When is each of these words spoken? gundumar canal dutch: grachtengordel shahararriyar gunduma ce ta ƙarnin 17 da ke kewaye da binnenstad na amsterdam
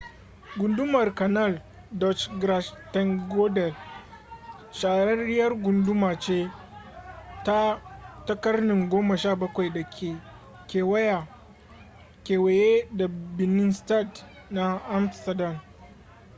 gundumar 0.59 1.07
canal 1.19 1.51
dutch: 1.99 2.23
grachtengordel 2.41 3.71
shahararriyar 4.77 5.51
gunduma 5.63 6.15
ce 6.19 6.51
ta 8.25 8.33
ƙarnin 8.41 8.89
17 8.89 9.35
da 9.71 9.89
ke 9.89 10.17
kewaye 12.23 12.87
da 12.91 13.07
binnenstad 13.07 14.23
na 14.49 14.77
amsterdam 14.89 15.59